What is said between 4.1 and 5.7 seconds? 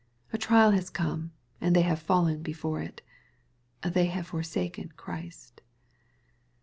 forsaken Christ.